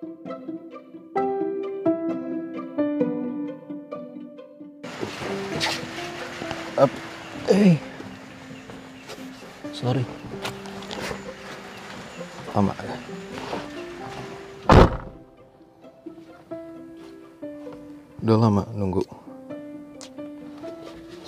Up. 0.00 0.08
Sorry. 9.76 10.00
Lama. 12.56 12.72
Udah 18.24 18.36
lama 18.40 18.64
nunggu. 18.72 19.04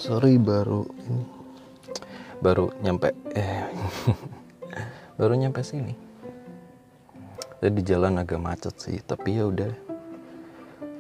Sorry 0.01 0.41
baru 0.41 0.89
ini. 1.13 1.29
Baru 2.41 2.73
nyampe 2.81 3.13
eh 3.37 3.69
baru 5.21 5.37
nyampe 5.37 5.61
sini. 5.61 6.12
Jadi 7.63 7.79
di 7.79 7.83
jalan 7.87 8.19
agak 8.19 8.43
macet 8.43 8.75
sih, 8.75 8.99
tapi 9.07 9.39
ya 9.39 9.47
udah. 9.47 9.71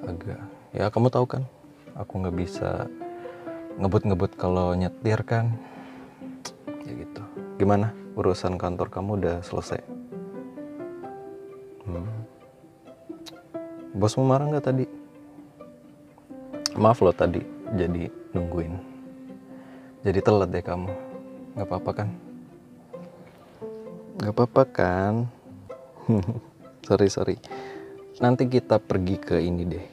Agak 0.06 0.38
ya 0.70 0.86
kamu 0.86 1.10
tahu 1.10 1.26
kan 1.26 1.42
aku 1.98 2.22
nggak 2.22 2.38
bisa 2.38 2.86
ngebut-ngebut 3.82 4.38
kalau 4.38 4.70
nyetir 4.78 5.18
kan. 5.26 5.58
Ya 6.86 6.92
gitu. 6.94 7.22
Gimana? 7.58 7.90
Urusan 8.14 8.62
kantor 8.62 8.94
kamu 8.94 9.10
udah 9.18 9.36
selesai? 9.42 9.82
Hmm. 11.82 12.06
bosmu 13.98 14.22
marah 14.22 14.46
nggak 14.46 14.62
tadi? 14.62 14.86
Maaf 16.78 17.02
loh 17.02 17.10
tadi 17.10 17.42
jadi 17.74 18.06
nungguin. 18.30 18.78
Jadi 20.06 20.18
telat 20.22 20.54
deh 20.54 20.62
kamu. 20.62 20.94
Nggak 21.58 21.66
apa-apa 21.66 21.90
kan? 21.90 22.08
Nggak 24.22 24.30
apa-apa 24.38 24.62
kan 24.70 25.14
sorry 26.82 27.08
sorry. 27.08 27.36
Nanti 28.18 28.50
kita 28.50 28.82
pergi 28.82 29.16
ke 29.18 29.38
ini 29.38 29.62
deh. 29.66 29.86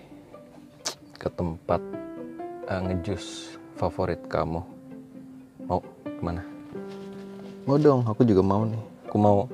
Ke 1.15 1.29
tempat 1.29 1.81
uh, 2.65 2.81
ngejus 2.89 3.55
favorit 3.77 4.19
kamu. 4.25 4.61
Mau 5.69 5.79
ke 6.03 6.21
mana? 6.21 6.43
Mau 7.69 7.77
dong 7.77 8.03
aku 8.09 8.25
juga 8.25 8.41
mau 8.41 8.65
nih. 8.65 8.81
Aku 9.09 9.17
mau 9.21 9.45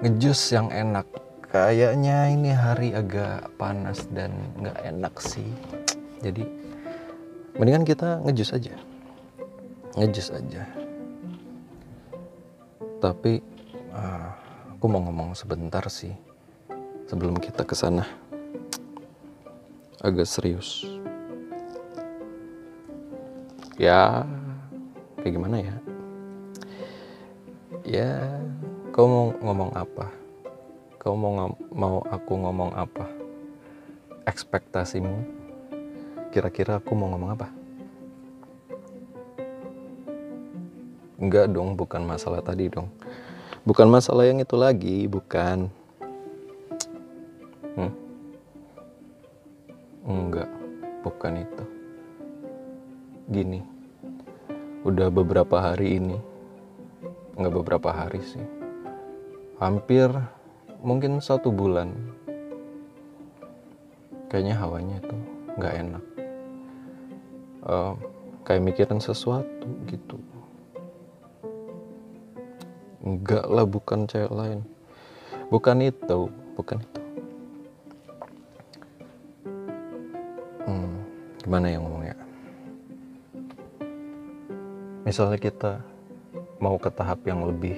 ngejus 0.00 0.40
yang 0.54 0.70
enak. 0.70 1.06
Kayaknya 1.50 2.30
ini 2.30 2.50
hari 2.54 2.94
agak 2.94 3.50
panas 3.58 4.06
dan 4.14 4.30
nggak 4.62 4.78
enak 4.86 5.14
sih. 5.18 5.50
Jadi 6.22 6.46
mendingan 7.58 7.82
kita 7.82 8.22
ngejus 8.22 8.54
aja. 8.54 8.74
Ngejus 9.98 10.28
aja. 10.30 10.62
Tapi 13.02 13.42
uh, 13.90 14.28
aku 14.78 14.84
mau 14.86 15.02
ngomong 15.02 15.34
sebentar 15.34 15.82
sih 15.90 16.29
sebelum 17.10 17.42
kita 17.42 17.66
ke 17.66 17.74
sana. 17.74 18.06
Agak 19.98 20.30
serius. 20.30 20.86
Ya 23.74 24.22
kayak 25.18 25.34
gimana 25.34 25.56
ya? 25.58 25.74
Ya 27.82 28.10
kau 28.94 29.10
mau 29.10 29.26
ngomong 29.42 29.74
apa? 29.74 30.06
Kau 31.02 31.18
mau 31.18 31.50
mau 31.74 31.98
aku 32.06 32.32
ngomong 32.46 32.78
apa? 32.78 33.10
Ekspektasimu? 34.30 35.26
Kira-kira 36.30 36.78
aku 36.78 36.94
mau 36.94 37.10
ngomong 37.10 37.30
apa? 37.34 37.50
Enggak 41.18 41.50
dong 41.50 41.74
bukan 41.74 42.06
masalah 42.06 42.38
tadi 42.38 42.70
dong. 42.70 42.86
Bukan 43.66 43.90
masalah 43.90 44.30
yang 44.30 44.38
itu 44.38 44.54
lagi 44.54 45.10
bukan 45.10 45.79
enggak 50.04 50.50
bukan 51.02 51.44
itu. 51.44 51.64
Gini 53.30 53.60
udah 54.80 55.12
beberapa 55.12 55.60
hari 55.60 56.00
ini 56.00 56.16
nggak 57.36 57.52
beberapa 57.52 57.92
hari 57.92 58.24
sih 58.24 58.40
hampir 59.60 60.08
mungkin 60.80 61.20
satu 61.20 61.52
bulan 61.52 61.92
kayaknya 64.32 64.56
hawanya 64.56 64.96
tuh 65.04 65.20
nggak 65.60 65.74
enak. 65.84 66.04
Uh, 67.60 67.92
kayak 68.46 68.64
mikirin 68.64 69.02
sesuatu 69.02 69.68
gitu. 69.84 70.16
Enggak 73.04 73.44
lah 73.52 73.68
bukan 73.68 74.08
cewek 74.08 74.32
lain. 74.32 74.64
Bukan 75.52 75.84
itu 75.84 76.32
bukan 76.56 76.80
itu 76.80 76.99
gimana 81.50 81.66
ya? 81.66 81.82
Ngomongnya 81.82 82.14
misalnya 85.02 85.42
kita 85.42 85.82
mau 86.62 86.78
ke 86.78 86.86
tahap 86.94 87.26
yang 87.26 87.42
lebih 87.42 87.74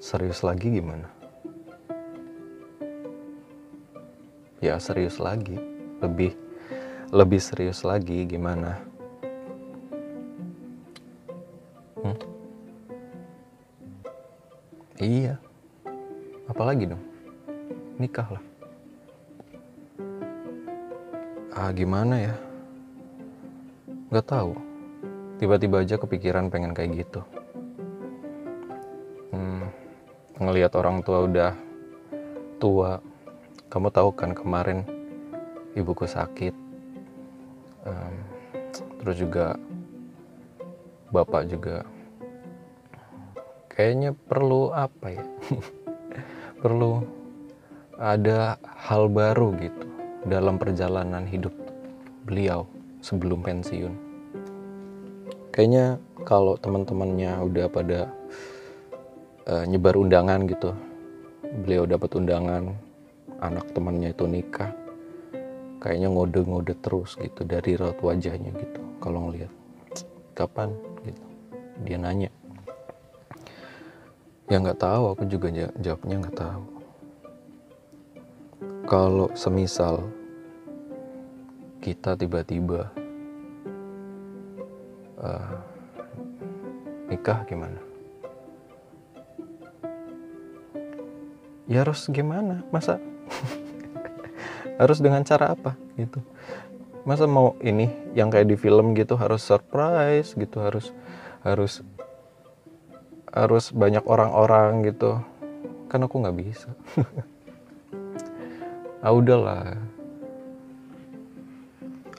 serius 0.00 0.40
lagi 0.40 0.80
gimana? 0.80 1.04
Ya 4.64 4.80
serius 4.80 5.20
lagi. 5.20 5.60
Lebih 6.00 6.32
lebih 7.12 7.36
serius 7.44 7.84
lagi 7.84 8.24
gimana? 8.24 8.80
Hmm? 12.00 12.16
iya. 14.96 15.36
Apalagi 16.48 16.88
dong? 16.88 17.04
Nikah 18.00 18.40
lah. 18.40 18.44
Ah 21.52 21.68
gimana 21.76 22.16
ya 22.16 22.51
nggak 24.12 24.28
tahu. 24.28 24.52
Tiba-tiba 25.40 25.80
aja 25.80 25.96
kepikiran 25.96 26.52
pengen 26.52 26.76
kayak 26.76 27.00
gitu. 27.00 27.24
Hmm, 29.32 29.72
ngelihat 30.36 30.76
orang 30.76 31.00
tua 31.00 31.24
udah 31.24 31.56
tua. 32.60 33.00
Kamu 33.72 33.88
tahu 33.88 34.12
kan 34.12 34.36
kemarin 34.36 34.84
ibuku 35.72 36.04
sakit. 36.04 36.52
Um, 37.88 38.14
terus 39.00 39.16
juga 39.16 39.56
bapak 41.08 41.48
juga. 41.48 41.88
Kayaknya 43.72 44.12
perlu 44.28 44.76
apa 44.76 45.08
ya? 45.08 45.24
Perlu 46.62 47.00
ada 47.96 48.60
hal 48.76 49.08
baru 49.08 49.56
gitu 49.56 49.88
dalam 50.28 50.60
perjalanan 50.60 51.24
hidup 51.24 51.56
beliau 52.28 52.68
sebelum 53.02 53.42
pensiun. 53.44 53.92
Kayaknya 55.52 56.00
kalau 56.24 56.56
teman-temannya 56.56 57.36
udah 57.44 57.66
pada 57.68 58.00
uh, 59.50 59.64
nyebar 59.68 59.98
undangan 59.98 60.48
gitu 60.48 60.72
beliau 61.66 61.84
dapat 61.84 62.16
undangan 62.16 62.72
anak 63.42 63.68
temannya 63.76 64.16
itu 64.16 64.24
nikah 64.24 64.72
kayaknya 65.82 66.08
ngode-ngode 66.14 66.78
terus 66.78 67.18
gitu 67.18 67.42
dari 67.42 67.74
raut 67.74 67.98
wajahnya 67.98 68.54
gitu 68.54 68.80
kalau 69.02 69.28
ngelihat. 69.28 69.50
Kapan? 70.32 70.70
Gitu. 71.02 71.22
Dia 71.82 71.98
nanya. 71.98 72.30
Ya 74.46 74.62
nggak 74.62 74.78
tahu 74.78 75.02
aku 75.10 75.26
juga 75.26 75.50
jawabnya 75.82 76.22
nggak 76.22 76.38
tahu. 76.38 76.62
Kalau 78.86 79.28
semisal 79.34 80.06
kita 81.82 82.14
tiba-tiba 82.14 82.94
uh, 85.18 85.58
nikah 87.10 87.42
gimana? 87.50 87.82
Ya 91.66 91.82
harus 91.82 92.06
gimana? 92.06 92.62
Masa 92.70 93.02
harus 94.80 95.02
dengan 95.02 95.26
cara 95.26 95.58
apa 95.58 95.74
gitu? 95.98 96.22
Masa 97.02 97.26
mau 97.26 97.58
ini 97.58 97.90
yang 98.14 98.30
kayak 98.30 98.46
di 98.46 98.54
film 98.54 98.94
gitu 98.94 99.18
harus 99.18 99.42
surprise 99.42 100.38
gitu 100.38 100.62
harus 100.62 100.94
harus 101.42 101.82
harus 103.34 103.74
banyak 103.74 104.06
orang-orang 104.06 104.86
gitu. 104.86 105.18
Kan 105.90 106.06
aku 106.06 106.22
nggak 106.22 106.38
bisa. 106.38 106.70
Ah 109.02 109.10
udahlah 109.10 109.74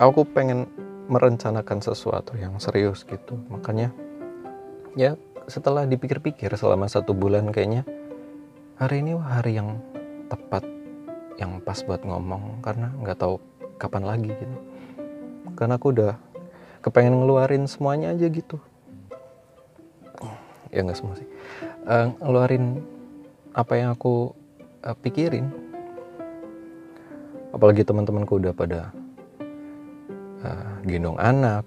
aku 0.10 0.28
pengen 0.28 0.68
merencanakan 1.08 1.80
sesuatu 1.84 2.36
yang 2.40 2.58
serius 2.58 3.04
gitu. 3.08 3.38
Makanya 3.52 3.92
ya 4.98 5.16
setelah 5.48 5.84
dipikir-pikir 5.84 6.52
selama 6.56 6.88
satu 6.88 7.12
bulan 7.12 7.52
kayaknya 7.52 7.84
hari 8.80 9.04
ini 9.04 9.16
hari 9.20 9.60
yang 9.60 9.80
tepat 10.32 10.64
yang 11.38 11.60
pas 11.62 11.80
buat 11.84 12.02
ngomong. 12.04 12.64
Karena 12.66 12.90
nggak 13.00 13.18
tahu 13.20 13.40
kapan 13.78 14.04
lagi 14.04 14.32
gitu. 14.32 14.58
Karena 15.54 15.78
aku 15.78 15.94
udah 15.94 16.18
kepengen 16.82 17.24
ngeluarin 17.24 17.70
semuanya 17.70 18.12
aja 18.12 18.28
gitu. 18.28 18.58
Ya 20.74 20.82
nggak 20.82 20.98
semua 20.98 21.14
sih. 21.20 21.30
Uh, 21.86 22.10
ngeluarin 22.24 22.82
apa 23.54 23.78
yang 23.78 23.94
aku 23.94 24.34
uh, 24.82 24.98
pikirin. 24.98 25.54
Apalagi 27.54 27.86
teman-temanku 27.86 28.42
udah 28.42 28.50
pada 28.50 28.90
gendong 30.84 31.18
anak 31.20 31.64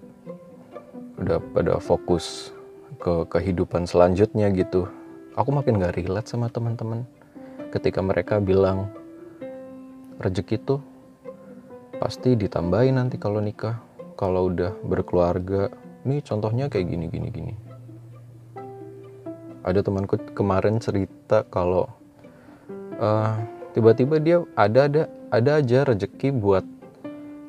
udah 1.16 1.40
pada 1.56 1.80
fokus 1.80 2.52
ke 3.00 3.24
kehidupan 3.32 3.88
selanjutnya 3.88 4.52
gitu. 4.52 4.88
Aku 5.36 5.52
makin 5.52 5.80
gak 5.80 5.96
relate 5.96 6.28
sama 6.28 6.48
teman-teman. 6.48 7.04
Ketika 7.72 8.00
mereka 8.00 8.40
bilang 8.40 8.88
rezeki 10.20 10.56
tuh 10.64 10.80
pasti 11.96 12.36
ditambahin 12.36 13.00
nanti 13.00 13.16
kalau 13.16 13.40
nikah 13.40 13.80
kalau 14.16 14.52
udah 14.52 14.76
berkeluarga. 14.84 15.72
Ini 16.06 16.22
contohnya 16.22 16.70
kayak 16.70 16.86
gini 16.86 17.06
gini 17.10 17.28
gini. 17.32 17.54
Ada 19.66 19.82
temanku 19.82 20.20
kemarin 20.32 20.78
cerita 20.78 21.42
kalau 21.50 21.90
uh, 23.02 23.34
tiba-tiba 23.74 24.22
dia 24.22 24.38
ada 24.54 24.86
ada 24.86 25.02
ada 25.34 25.50
aja 25.58 25.82
rezeki 25.82 26.30
buat 26.38 26.64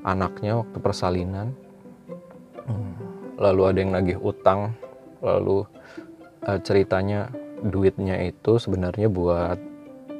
anaknya 0.03 0.61
waktu 0.61 0.77
persalinan. 0.81 1.53
Hmm, 2.67 2.93
lalu 3.39 3.61
ada 3.69 3.77
yang 3.79 3.91
nagih 3.95 4.19
utang. 4.19 4.75
Lalu 5.23 5.65
uh, 6.45 6.59
ceritanya 6.61 7.31
duitnya 7.63 8.21
itu 8.27 8.61
sebenarnya 8.61 9.09
buat 9.09 9.57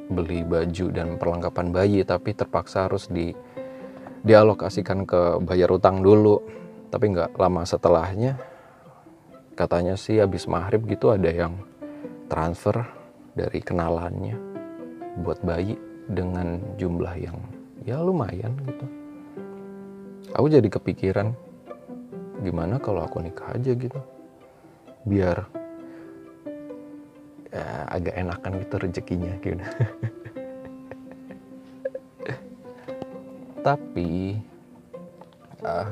beli 0.08 0.40
baju 0.42 0.86
dan 0.90 1.20
perlengkapan 1.20 1.68
bayi 1.68 2.00
tapi 2.00 2.32
terpaksa 2.32 2.88
harus 2.88 3.12
di 3.12 3.36
dialokasikan 4.24 5.04
ke 5.06 5.20
bayar 5.44 5.70
utang 5.70 6.02
dulu. 6.02 6.42
Tapi 6.88 7.12
nggak 7.12 7.36
lama 7.36 7.68
setelahnya 7.68 8.40
katanya 9.58 9.98
sih 9.98 10.22
habis 10.22 10.46
maghrib 10.46 10.86
gitu 10.86 11.10
ada 11.10 11.26
yang 11.34 11.58
transfer 12.30 12.86
dari 13.34 13.58
kenalannya 13.58 14.38
buat 15.18 15.42
bayi 15.42 15.74
dengan 16.06 16.62
jumlah 16.78 17.14
yang 17.18 17.36
ya 17.82 17.98
lumayan 17.98 18.54
gitu. 18.62 18.86
Aku 20.36 20.46
jadi 20.52 20.68
kepikiran 20.68 21.32
gimana 22.44 22.76
kalau 22.82 23.04
aku 23.04 23.22
nikah 23.22 23.54
aja 23.54 23.72
gitu. 23.72 24.00
Biar 25.08 25.48
ya, 27.48 27.88
agak 27.88 28.14
enakan 28.18 28.52
gitu 28.60 28.74
rezekinya 28.76 29.32
gitu. 29.40 29.64
Tapi 33.64 34.40
uh, 35.64 35.88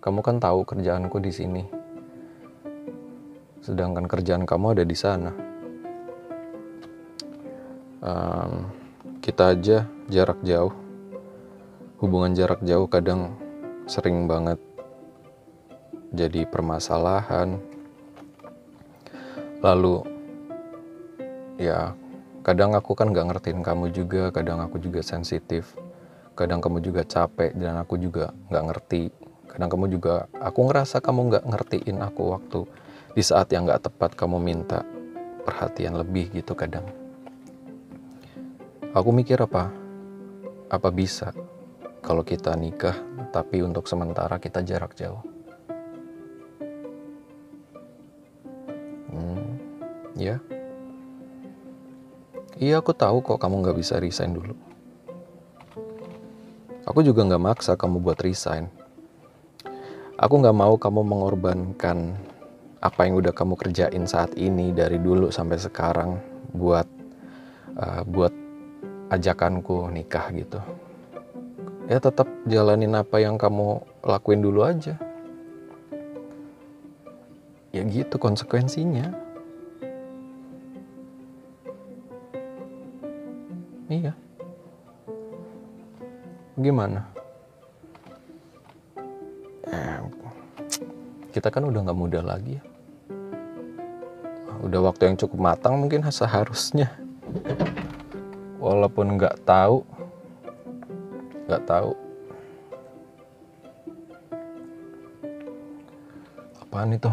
kamu 0.00 0.20
kan 0.24 0.36
tahu 0.40 0.64
kerjaanku 0.64 1.20
di 1.20 1.32
sini 1.32 1.62
sedangkan 3.60 4.08
kerjaan 4.08 4.48
kamu 4.48 4.72
ada 4.72 4.84
di 4.88 4.96
sana. 4.96 5.32
Um, 8.00 8.72
kita 9.20 9.52
aja 9.52 9.84
jarak 10.08 10.40
jauh, 10.40 10.72
hubungan 12.00 12.32
jarak 12.32 12.64
jauh 12.64 12.88
kadang 12.88 13.36
sering 13.84 14.24
banget 14.24 14.56
jadi 16.16 16.48
permasalahan. 16.48 17.60
Lalu, 19.60 20.08
ya 21.60 21.92
kadang 22.40 22.72
aku 22.72 22.96
kan 22.96 23.12
gak 23.12 23.28
ngertiin 23.28 23.60
kamu 23.60 23.92
juga, 23.92 24.32
kadang 24.32 24.64
aku 24.64 24.80
juga 24.80 25.04
sensitif, 25.04 25.76
kadang 26.32 26.64
kamu 26.64 26.80
juga 26.80 27.04
capek 27.04 27.52
dan 27.52 27.76
aku 27.76 28.00
juga 28.00 28.32
gak 28.48 28.64
ngerti. 28.72 29.12
Kadang 29.44 29.68
kamu 29.68 29.92
juga, 29.92 30.24
aku 30.40 30.72
ngerasa 30.72 31.04
kamu 31.04 31.36
gak 31.36 31.44
ngertiin 31.52 32.00
aku 32.00 32.32
waktu 32.32 32.60
di 33.12 33.20
saat 33.20 33.52
yang 33.52 33.68
gak 33.68 33.92
tepat 33.92 34.16
kamu 34.16 34.40
minta 34.40 34.88
perhatian 35.44 36.00
lebih 36.00 36.32
gitu 36.32 36.56
kadang. 36.56 36.88
Aku 38.96 39.12
mikir 39.12 39.36
apa? 39.36 39.68
Apa 40.72 40.88
bisa 40.88 41.36
kalau 42.10 42.26
kita 42.26 42.58
nikah 42.58 42.98
tapi 43.30 43.62
untuk 43.62 43.86
sementara 43.86 44.42
kita 44.42 44.66
jarak 44.66 44.98
jauh? 44.98 45.22
Hmm, 49.14 49.54
ya. 50.18 50.42
Iya 52.58 52.82
aku 52.82 52.90
tahu 52.98 53.22
kok 53.22 53.38
kamu 53.38 53.62
gak 53.62 53.78
bisa 53.78 54.02
resign 54.02 54.34
dulu. 54.34 54.58
Aku 56.82 57.06
juga 57.06 57.22
gak 57.30 57.38
maksa 57.46 57.78
kamu 57.78 58.02
buat 58.02 58.18
resign. 58.18 58.66
Aku 60.18 60.42
gak 60.42 60.58
mau 60.58 60.74
kamu 60.74 61.06
mengorbankan 61.06 62.18
apa 62.82 63.06
yang 63.06 63.22
udah 63.22 63.30
kamu 63.30 63.54
kerjain 63.54 64.02
saat 64.10 64.34
ini 64.34 64.74
dari 64.74 64.98
dulu 64.98 65.30
sampai 65.30 65.62
sekarang 65.62 66.18
buat 66.58 66.90
uh, 67.78 68.02
buat 68.02 68.34
ajakanku 69.14 69.94
nikah 69.94 70.26
gitu 70.34 70.58
ya 71.90 71.98
tetap 71.98 72.30
jalanin 72.46 72.94
apa 72.94 73.18
yang 73.18 73.34
kamu 73.34 73.82
lakuin 74.06 74.38
dulu 74.38 74.62
aja. 74.62 74.94
Ya 77.74 77.82
gitu 77.82 78.14
konsekuensinya. 78.14 79.10
Iya. 83.90 84.14
Gimana? 86.54 87.10
Eh, 89.66 89.98
kita 91.34 91.50
kan 91.50 91.66
udah 91.66 91.90
nggak 91.90 91.98
muda 91.98 92.22
lagi 92.22 92.62
ya. 92.62 92.64
Udah 94.62 94.78
waktu 94.86 95.10
yang 95.10 95.18
cukup 95.18 95.42
matang 95.42 95.74
mungkin 95.82 96.06
seharusnya. 96.06 96.94
Walaupun 98.62 99.18
nggak 99.18 99.42
tahu 99.42 99.82
nggak 101.50 101.66
tahu. 101.66 101.90
Apaan 106.62 106.94
itu? 106.94 107.10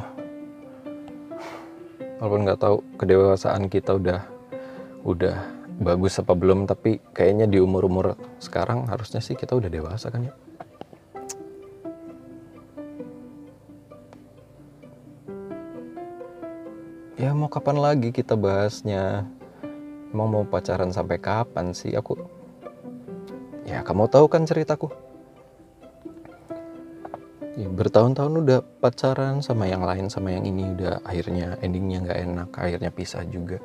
Walaupun 2.21 2.45
nggak 2.45 2.61
tahu 2.61 2.77
kedewasaan 3.01 3.65
kita 3.65 3.97
udah 3.97 4.21
udah 5.01 5.37
bagus 5.81 6.21
apa 6.21 6.37
belum 6.37 6.69
tapi 6.69 7.01
kayaknya 7.17 7.49
di 7.49 7.57
umur 7.57 7.89
umur 7.89 8.13
sekarang 8.37 8.85
harusnya 8.85 9.21
sih 9.25 9.33
kita 9.33 9.57
udah 9.57 9.73
dewasa 9.73 10.13
kan 10.13 10.29
ya? 10.29 10.33
Ya 17.17 17.33
mau 17.33 17.49
kapan 17.49 17.81
lagi 17.81 18.13
kita 18.13 18.37
bahasnya? 18.37 19.25
Emang 20.13 20.29
mau 20.29 20.45
pacaran 20.45 20.93
sampai 20.93 21.17
kapan 21.17 21.73
sih? 21.73 21.97
Aku 21.97 22.37
ya 23.67 23.83
kamu 23.83 24.07
tahu 24.07 24.31
kan 24.31 24.47
ceritaku? 24.47 24.87
Ya, 27.57 27.67
bertahun-tahun 27.67 28.45
udah 28.45 28.59
pacaran 28.79 29.41
sama 29.41 29.67
yang 29.67 29.83
lain 29.83 30.07
sama 30.07 30.31
yang 30.31 30.45
ini. 30.45 30.71
Udah 30.77 31.01
akhirnya 31.03 31.59
endingnya 31.59 32.05
nggak 32.05 32.19
enak 32.23 32.49
akhirnya 32.55 32.89
pisah 32.93 33.25
juga. 33.27 33.59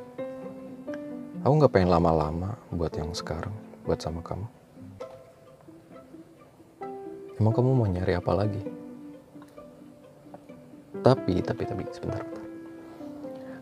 Aku 1.46 1.52
nggak 1.62 1.72
pengen 1.72 1.94
lama-lama 1.94 2.58
buat 2.74 2.90
yang 2.98 3.14
sekarang 3.14 3.54
buat 3.86 4.00
sama 4.02 4.24
kamu. 4.24 4.48
Emang 7.38 7.52
kamu 7.54 7.70
mau 7.70 7.86
nyari 7.86 8.16
apa 8.16 8.32
lagi? 8.34 8.62
Tapi 11.02 11.42
tapi 11.42 11.62
tapi 11.66 11.82
sebentar, 11.90 12.22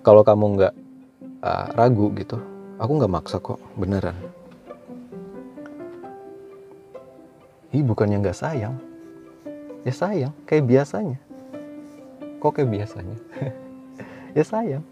kalau 0.01 0.25
kamu 0.25 0.45
nggak 0.57 0.75
uh, 1.45 1.67
ragu 1.77 2.13
gitu 2.17 2.37
aku 2.81 2.91
nggak 2.97 3.13
maksa 3.13 3.37
kok 3.41 3.61
beneran 3.77 4.17
Ih 7.71 7.87
bukannya 7.87 8.19
nggak 8.19 8.35
sayang? 8.35 8.75
Ya 9.87 9.95
sayang 9.95 10.35
kayak 10.43 10.67
biasanya. 10.67 11.19
Kok 12.43 12.53
kayak 12.59 12.71
biasanya? 12.71 13.19
Ya 14.31 14.47
sayang. 14.47 14.87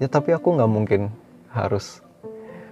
Ya 0.00 0.08
tapi 0.08 0.32
aku 0.32 0.56
nggak 0.56 0.72
mungkin 0.72 1.12
harus 1.52 2.00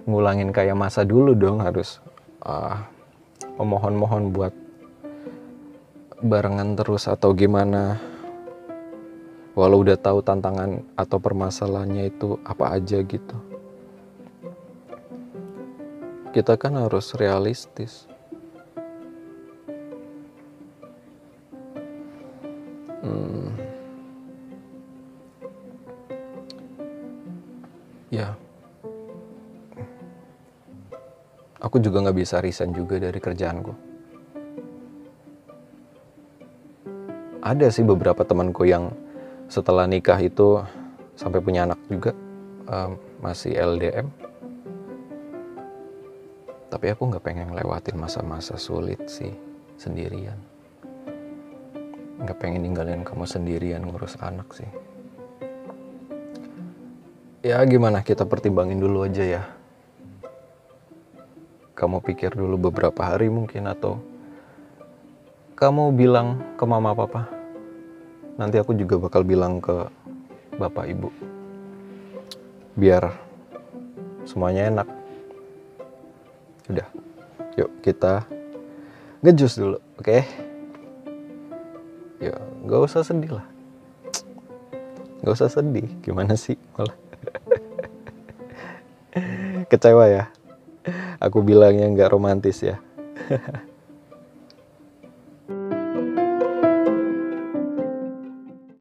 ngulangin 0.09 0.49
kayak 0.49 0.73
masa 0.73 1.05
dulu 1.05 1.37
dong 1.37 1.61
harus 1.61 2.01
uh, 2.41 2.81
memohon-mohon 3.61 4.33
buat 4.33 4.49
barengan 6.25 6.73
terus 6.73 7.05
atau 7.05 7.37
gimana. 7.37 8.01
Walau 9.53 9.85
udah 9.85 10.01
tahu 10.01 10.25
tantangan 10.25 10.81
atau 10.97 11.21
permasalahannya 11.21 12.09
itu 12.09 12.41
apa 12.41 12.81
aja 12.81 12.97
gitu. 13.05 13.37
Kita 16.33 16.57
kan 16.57 16.81
harus 16.81 17.13
realistis 17.13 18.10
juga 32.01 32.09
nggak 32.09 32.17
bisa 32.17 32.41
resign 32.41 32.73
juga 32.73 32.97
dari 32.97 33.19
kerjaanku 33.21 33.73
ada 37.45 37.67
sih 37.69 37.85
beberapa 37.85 38.25
temanku 38.25 38.65
yang 38.65 38.89
setelah 39.45 39.85
nikah 39.85 40.17
itu 40.17 40.65
sampai 41.13 41.37
punya 41.45 41.69
anak 41.69 41.77
juga 41.85 42.17
um, 42.65 42.97
masih 43.21 43.53
LDM 43.53 44.09
Tapi 46.71 46.87
aku 46.87 47.11
nggak 47.11 47.21
pengen 47.27 47.51
lewatin 47.51 47.99
masa-masa 47.99 48.55
sulit 48.55 49.03
sih 49.11 49.35
sendirian. 49.75 50.39
Nggak 52.23 52.39
pengen 52.39 52.63
ninggalin 52.63 53.03
kamu 53.03 53.27
sendirian 53.27 53.83
ngurus 53.83 54.15
anak 54.23 54.47
sih. 54.55 54.71
Ya 57.43 57.59
gimana 57.67 57.99
kita 57.99 58.23
pertimbangin 58.23 58.79
dulu 58.79 59.03
aja 59.03 59.19
ya. 59.19 59.43
Kamu 61.81 61.97
pikir 62.05 62.37
dulu 62.37 62.69
beberapa 62.69 63.09
hari 63.09 63.25
mungkin 63.25 63.65
atau 63.65 63.97
kamu 65.57 65.97
bilang 65.97 66.37
ke 66.53 66.61
mama 66.61 66.93
papa. 66.93 67.25
Nanti 68.37 68.61
aku 68.61 68.77
juga 68.77 69.01
bakal 69.01 69.25
bilang 69.25 69.57
ke 69.57 69.89
bapak 70.61 70.93
ibu. 70.93 71.09
Biar 72.77 73.09
semuanya 74.29 74.69
enak. 74.69 74.87
Udah, 76.69 76.85
yuk 77.57 77.73
kita 77.81 78.29
ngejus 79.25 79.57
dulu, 79.57 79.77
oke? 79.97 80.21
Ya, 82.21 82.37
nggak 82.61 82.81
usah 82.85 83.01
sedih 83.01 83.41
lah. 83.41 83.45
Nggak 85.25 85.33
usah 85.33 85.49
sedih, 85.49 85.89
gimana 86.05 86.37
sih 86.37 86.61
malah? 86.77 86.93
Kecewa 89.73 90.05
ya? 90.05 90.29
Aku 91.21 91.45
bilangnya 91.45 91.85
nggak 91.89 92.11
romantis 92.11 92.61
ya. 92.65 92.77